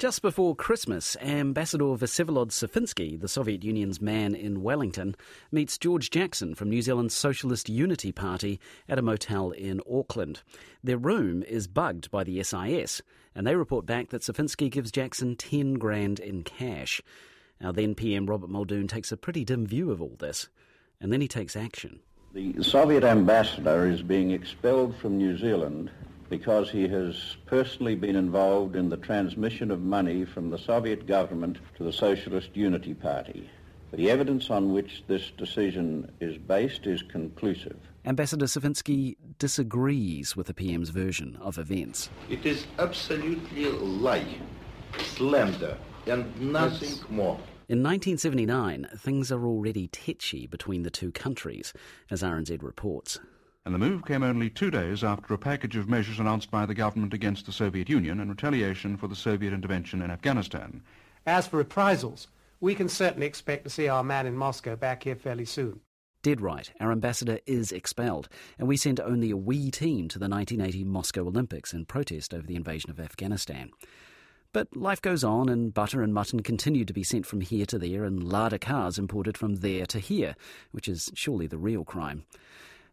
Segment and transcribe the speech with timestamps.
[0.00, 5.14] Just before Christmas, Ambassador Vsevolod Sofinsky, the Soviet Union's man in Wellington,
[5.52, 10.40] meets George Jackson from New Zealand's Socialist Unity Party at a motel in Auckland.
[10.82, 13.02] Their room is bugged by the SIS,
[13.34, 17.02] and they report back that Sofinsky gives Jackson 10 grand in cash.
[17.60, 20.48] Now, then PM Robert Muldoon takes a pretty dim view of all this,
[20.98, 22.00] and then he takes action.
[22.32, 25.90] The Soviet ambassador is being expelled from New Zealand
[26.30, 31.58] because he has personally been involved in the transmission of money from the Soviet government
[31.76, 33.50] to the Socialist Unity Party.
[33.92, 37.76] The evidence on which this decision is based is conclusive.
[38.06, 42.08] Ambassador Sofinsky disagrees with the PM's version of events.
[42.30, 44.38] It is absolutely a lie,
[44.98, 47.40] slander, and nothing more.
[47.68, 51.72] In 1979, things are already tetchy between the two countries,
[52.10, 53.18] as RNZ reports
[53.64, 56.74] and the move came only two days after a package of measures announced by the
[56.74, 60.82] government against the Soviet Union in retaliation for the Soviet intervention in Afghanistan.
[61.26, 62.28] As for reprisals,
[62.60, 65.80] we can certainly expect to see our man in Moscow back here fairly soon.
[66.22, 70.28] Dead right, our ambassador is expelled, and we sent only a wee team to the
[70.28, 73.70] 1980 Moscow Olympics in protest over the invasion of Afghanistan.
[74.52, 77.78] But life goes on, and butter and mutton continue to be sent from here to
[77.78, 80.34] there, and Lada cars imported from there to here,
[80.72, 82.24] which is surely the real crime.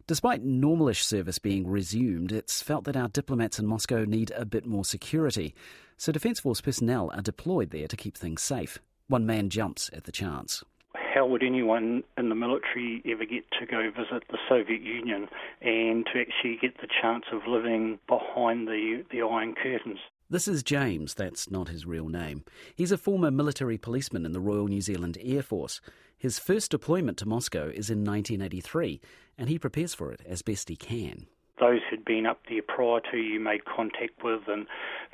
[0.08, 4.64] Despite normalish service being resumed, it's felt that our diplomats in Moscow need a bit
[4.64, 5.54] more security.
[5.98, 8.78] So Defence Force personnel are deployed there to keep things safe.
[9.08, 10.64] One man jumps at the chance.
[10.94, 15.28] How would anyone in the military ever get to go visit the Soviet Union
[15.60, 19.98] and to actually get the chance of living behind the, the Iron Curtains?
[20.30, 22.44] This is James, that's not his real name.
[22.76, 25.80] He's a former military policeman in the Royal New Zealand Air Force.
[26.18, 29.00] His first deployment to Moscow is in 1983,
[29.38, 31.28] and he prepares for it as best he can.
[31.58, 34.66] Those who'd been up there prior to you made contact with and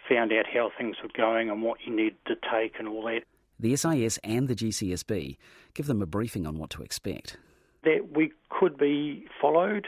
[0.09, 3.23] found out how things were going and what you needed to take and all that.
[3.61, 5.37] The SIS and the GCSB
[5.75, 7.37] give them a briefing on what to expect.
[7.85, 9.87] That we could be followed,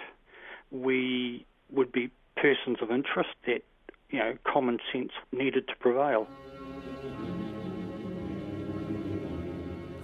[0.70, 3.62] we would be persons of interest that
[4.10, 6.26] you know, common sense needed to prevail.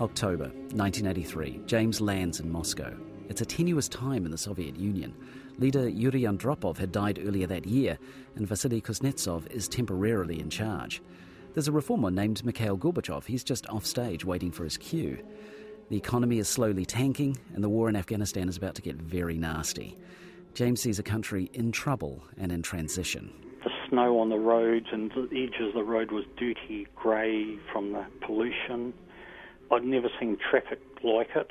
[0.01, 1.61] October 1983.
[1.67, 2.97] James lands in Moscow.
[3.29, 5.15] It's a tenuous time in the Soviet Union.
[5.59, 7.99] Leader Yuri Andropov had died earlier that year,
[8.35, 11.01] and Vasily Kuznetsov is temporarily in charge.
[11.55, 13.27] There's a reformer named Mikhail Gorbachev.
[13.27, 15.23] He's just off stage waiting for his cue.
[15.89, 19.37] The economy is slowly tanking, and the war in Afghanistan is about to get very
[19.37, 19.97] nasty.
[20.55, 23.33] James sees a country in trouble and in transition
[23.93, 28.05] snow on the roads, and the edges of the road was dirty grey from the
[28.27, 28.95] pollution.
[29.71, 31.49] I'd never seen traffic like it.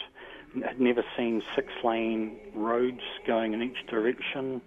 [0.67, 4.61] I'd never seen six lane roads going in each direction.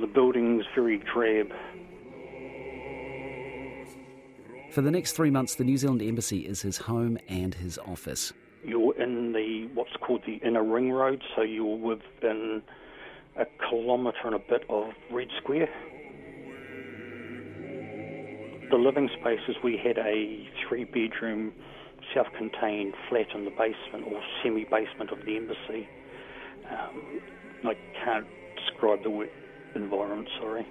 [0.00, 1.48] The buildings very drab.
[4.70, 8.32] For the next three months, the New Zealand Embassy is his home and his office.
[8.64, 12.62] You're in the what's called the inner ring road, so you're within
[13.36, 15.68] a kilometre and a bit of Red Square
[18.70, 21.52] the living spaces, we had a three bedroom,
[22.14, 25.88] self contained flat in the basement or semi basement of the embassy.
[26.70, 27.20] Um,
[27.64, 28.26] I can't
[28.56, 29.30] describe the work
[29.74, 30.66] environment, sorry.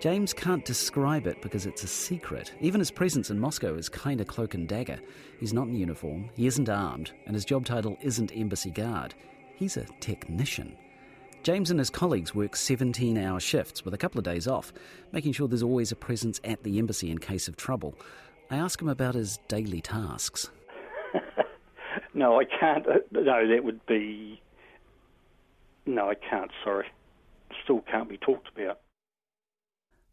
[0.00, 2.52] James can't describe it because it's a secret.
[2.60, 4.98] Even his presence in Moscow is kind of cloak and dagger.
[5.40, 9.14] He's not in uniform, he isn't armed, and his job title isn't embassy guard.
[9.56, 10.76] He's a technician.
[11.44, 14.72] James and his colleagues work 17 hour shifts with a couple of days off,
[15.12, 17.94] making sure there's always a presence at the embassy in case of trouble.
[18.50, 20.48] I ask him about his daily tasks.
[22.14, 22.86] no, I can't.
[22.86, 24.40] Uh, no, that would be.
[25.84, 26.86] No, I can't, sorry.
[27.62, 28.80] Still can't be talked about.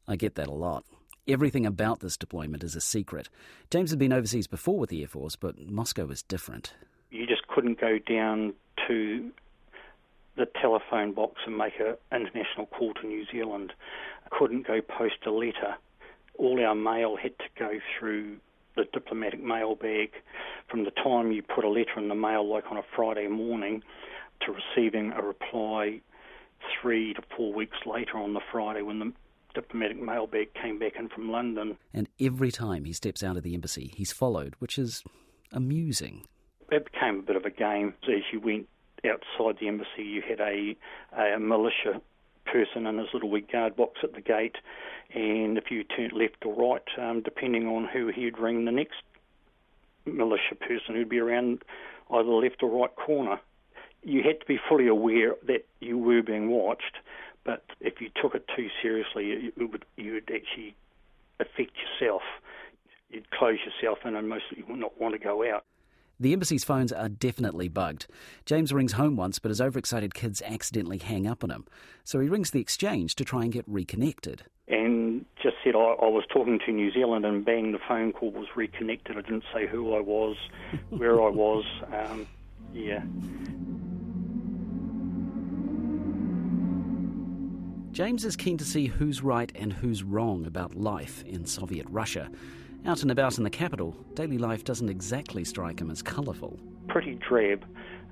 [0.09, 0.83] I get that a lot.
[1.29, 3.29] Everything about this deployment is a secret.
[3.69, 6.73] James had been overseas before with the Air Force, but Moscow is different.
[7.09, 8.53] You just couldn't go down
[8.89, 9.31] to
[10.37, 13.73] the telephone box and make an international call to New Zealand.
[14.31, 15.75] Couldn't go post a letter.
[16.37, 18.37] All our mail had to go through
[18.75, 20.11] the diplomatic mail bag
[20.69, 23.83] from the time you put a letter in the mail, like on a Friday morning,
[24.45, 25.99] to receiving a reply
[26.81, 29.11] three to four weeks later on the Friday when the
[29.53, 31.77] diplomatic mail bag came back in from London.
[31.93, 35.03] And every time he steps out of the embassy, he's followed, which is
[35.51, 36.25] amusing.
[36.71, 37.93] It became a bit of a game.
[38.03, 38.69] As you went
[39.05, 40.75] outside the embassy, you had a,
[41.17, 42.01] a militia
[42.45, 44.55] person in his little wee guard box at the gate,
[45.13, 49.01] and if you turned left or right, um, depending on who he'd ring the next
[50.05, 51.63] militia person who'd be around
[52.11, 53.39] either the left or right corner.
[54.03, 56.97] You had to be fully aware that you were being watched,
[57.43, 60.75] but if you took it too seriously, it would you would actually
[61.39, 62.23] affect yourself.
[63.11, 65.65] You'd close yourself in, and mostly you would not want to go out.
[66.21, 68.05] The embassy's phones are definitely bugged.
[68.45, 71.65] James rings home once, but his overexcited kids accidentally hang up on him.
[72.03, 74.43] So he rings the exchange to try and get reconnected.
[74.67, 78.29] And just said I, I was talking to New Zealand, and bang, the phone call
[78.29, 79.17] was reconnected.
[79.17, 80.37] I didn't say who I was,
[80.89, 81.65] where I was.
[81.91, 82.27] Um,
[82.71, 83.01] yeah.
[87.91, 92.29] James is keen to see who's right and who's wrong about life in Soviet Russia.
[92.83, 96.59] Out and about in the capital, daily life doesn't exactly strike him as colourful.
[96.87, 97.63] Pretty drab,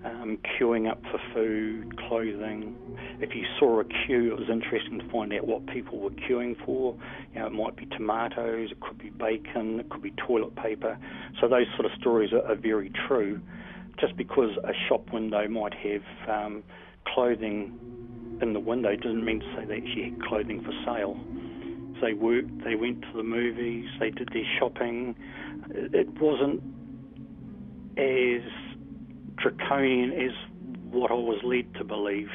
[0.05, 2.77] um, queuing up for food, clothing.
[3.19, 6.55] If you saw a queue, it was interesting to find out what people were queuing
[6.63, 6.95] for.
[7.33, 10.99] You know, it might be tomatoes, it could be bacon, it could be toilet paper.
[11.41, 13.41] So those sort of stories are, are very true.
[13.99, 16.63] Just because a shop window might have um,
[17.07, 17.73] clothing
[18.39, 21.19] in the window doesn't mean to say they actually had clothing for sale.
[22.01, 25.15] They worked, they went to the movies, they did their shopping.
[25.69, 26.63] It wasn't
[27.97, 28.41] as
[29.37, 30.31] draconian as
[30.91, 32.29] what I was led to believe.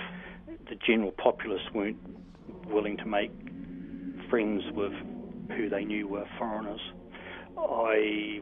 [0.69, 1.99] The general populace weren't
[2.67, 3.31] willing to make
[4.31, 4.93] friends with
[5.57, 6.81] who they knew were foreigners.
[7.57, 8.41] I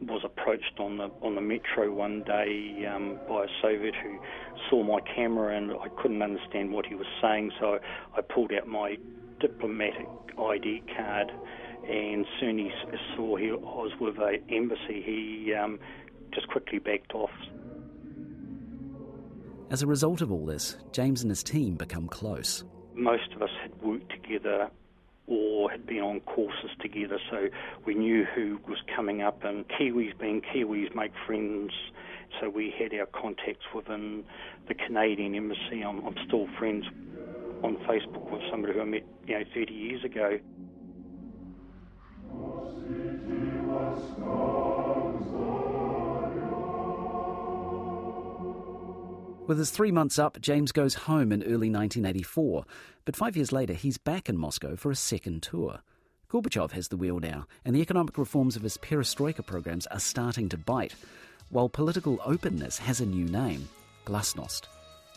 [0.00, 4.18] was approached on the on the metro one day um, by a Soviet who
[4.68, 7.78] saw my camera and I couldn't understand what he was saying, so
[8.16, 8.96] I pulled out my
[9.40, 10.08] diplomatic
[10.38, 11.32] ID card,
[11.88, 12.70] and soon he
[13.16, 15.02] saw he was with an embassy.
[15.02, 15.78] He um,
[16.32, 17.30] just quickly backed off.
[19.70, 22.64] As a result of all this, James and his team become close.
[22.94, 24.70] Most of us had worked together
[25.26, 27.48] or had been on courses together, so
[27.86, 29.44] we knew who was coming up.
[29.44, 31.72] And Kiwis, being Kiwis, make friends.
[32.40, 34.24] So we had our contacts within
[34.68, 35.82] the Canadian embassy.
[35.82, 36.84] I'm, I'm still friends
[37.62, 40.38] on Facebook with somebody who I met, you know, 30 years ago.
[49.46, 52.64] With his three months up, James goes home in early 1984.
[53.04, 55.80] But five years later, he's back in Moscow for a second tour.
[56.30, 60.48] Gorbachev has the wheel now, and the economic reforms of his perestroika programs are starting
[60.48, 60.94] to bite,
[61.50, 63.68] while political openness has a new name
[64.06, 64.62] Glasnost.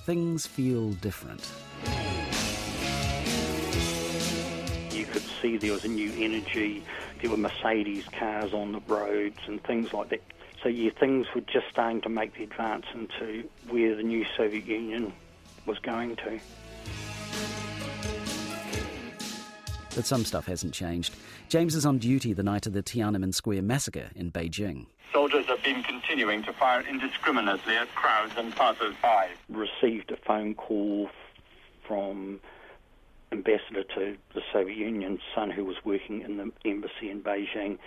[0.05, 1.49] Things feel different.
[5.45, 6.83] You see there was a new energy.
[7.21, 10.21] There were Mercedes cars on the roads and things like that.
[10.63, 14.65] So yeah, things were just starting to make the advance into where the new Soviet
[14.65, 15.13] Union
[15.67, 16.39] was going to.
[19.95, 21.15] But some stuff hasn't changed.
[21.47, 24.87] James is on duty the night of the Tiananmen Square massacre in Beijing.
[25.13, 29.29] Soldiers have been continuing to fire indiscriminately at crowds and passers-by.
[29.49, 31.09] Received a phone call
[31.87, 32.41] from
[33.35, 37.77] ambassador to the Soviet Union, son who was working in the embassy in Beijing,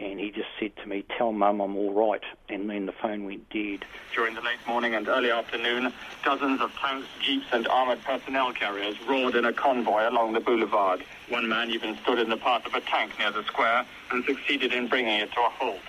[0.00, 3.24] and he just said to me, "Tell Mum I'm all right." And then the phone
[3.24, 3.84] went dead.
[4.14, 5.92] During the late morning and early afternoon,
[6.24, 11.04] dozens of tanks, jeeps, and armored personnel carriers roared in a convoy along the boulevard.
[11.28, 14.72] One man even stood in the path of a tank near the square and succeeded
[14.72, 15.80] in bringing it to a halt.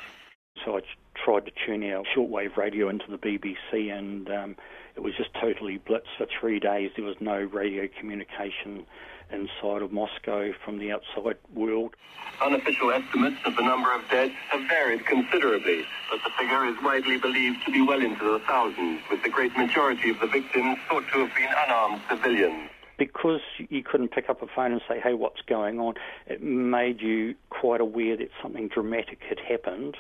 [0.64, 0.82] So I
[1.16, 4.56] tried to tune our shortwave radio into the BBC, and um,
[4.96, 6.92] it was just totally blitzed for three days.
[6.96, 8.86] There was no radio communication
[9.32, 11.96] inside of Moscow from the outside world.
[12.42, 17.18] Unofficial estimates of the number of dead have varied considerably, but the figure is widely
[17.18, 21.04] believed to be well into the thousands, with the great majority of the victims thought
[21.12, 22.70] to have been unarmed civilians.
[22.98, 25.96] Because you couldn't pick up a phone and say, hey, what's going on,
[26.28, 29.98] it made you quite aware that something dramatic had happened.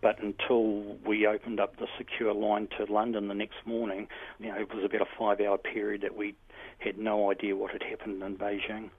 [0.00, 4.08] But until we opened up the secure line to London the next morning,
[4.38, 6.34] you know, it was about a five hour period that we
[6.78, 8.90] had no idea what had happened in Beijing.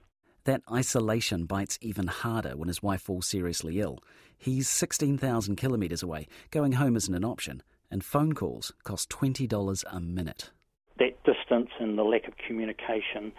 [0.44, 3.98] That isolation bites even harder when his wife falls seriously ill.
[4.38, 6.28] He's 16,000 kilometres away.
[6.50, 10.50] Going home isn't an option, and phone calls cost $20 a minute.
[10.98, 13.32] That distance and the lack of communication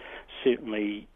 [0.44, 1.08] certainly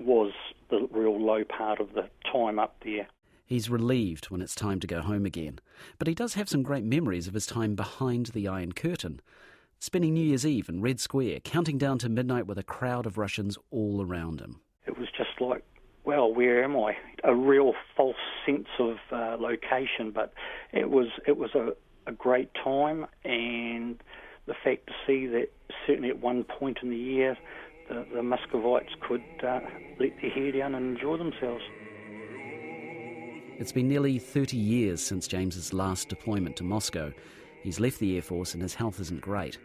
[0.00, 0.32] was
[0.70, 3.06] the real low part of the time up there.
[3.48, 5.58] He's relieved when it's time to go home again,
[5.98, 9.22] but he does have some great memories of his time behind the Iron Curtain.
[9.78, 13.16] Spending New Year's Eve in Red Square, counting down to midnight with a crowd of
[13.16, 14.60] Russians all around him.
[14.86, 15.64] It was just like,
[16.04, 16.98] well, where am I?
[17.24, 20.34] A real false sense of uh, location, but
[20.74, 21.72] it was it was a,
[22.06, 23.98] a great time, and
[24.44, 25.48] the fact to see that
[25.86, 27.34] certainly at one point in the year,
[27.88, 29.60] the, the Muscovites could uh,
[29.98, 31.62] let their hair down and enjoy themselves.
[33.58, 37.12] It's been nearly 30 years since James's last deployment to Moscow.
[37.60, 39.58] He's left the Air Force and his health isn't great.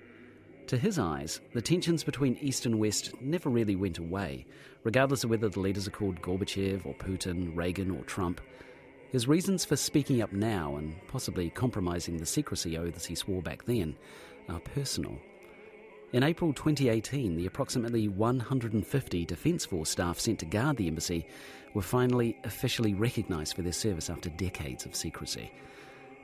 [0.66, 4.48] To his eyes, the tensions between East and West never really went away,
[4.84, 8.42] regardless of whether the leaders are called Gorbachev or Putin, Reagan or Trump.
[9.12, 13.64] His reasons for speaking up now and possibly compromising the secrecy oaths he swore back
[13.66, 13.96] then
[14.50, 15.20] are personal.
[16.14, 21.26] In April 2018, the approximately 150 Defence Force staff sent to guard the embassy
[21.74, 25.52] were finally officially recognised for their service after decades of secrecy.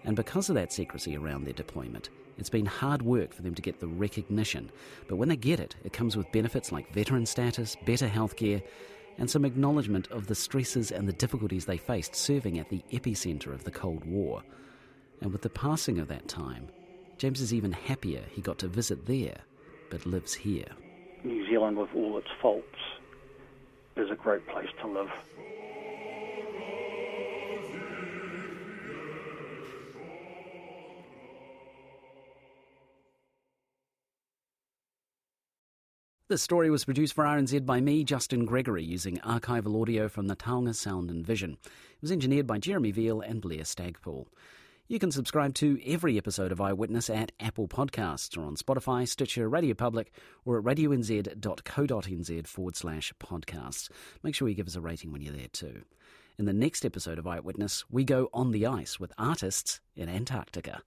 [0.04, 3.64] And because of that secrecy around their deployment, it's been hard work for them to
[3.64, 4.72] get the recognition,
[5.08, 8.62] but when they get it, it comes with benefits like veteran status, better healthcare,
[9.18, 13.56] and some acknowledgement of the stresses and the difficulties they faced serving at the epicentre
[13.56, 14.44] of the Cold War.
[15.22, 16.68] And with the passing of that time,
[17.18, 19.42] James is even happier he got to visit there,
[19.90, 20.68] but lives here.
[21.24, 22.66] New Zealand, with all its faults,
[23.96, 25.10] is a great place to live.
[36.30, 40.36] This story was produced for RNZ by me, Justin Gregory, using archival audio from the
[40.36, 41.58] Taonga Sound and Vision.
[41.64, 44.28] It was engineered by Jeremy Veal and Blair Stagpool.
[44.92, 49.48] You can subscribe to every episode of Eyewitness at Apple Podcasts or on Spotify, Stitcher,
[49.48, 50.12] Radio Public,
[50.46, 53.92] or at radionz.co.nz forward slash podcasts.
[54.24, 55.84] Make sure you give us a rating when you're there too.
[56.40, 60.82] In the next episode of Eyewitness, we go on the ice with artists in Antarctica.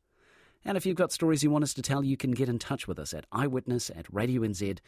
[0.65, 2.89] And if you've got stories you want us to tell, you can get in touch
[2.89, 4.81] with us at eyewitness at radionz.co.nz.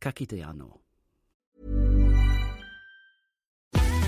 [0.00, 0.78] Ka kite anō.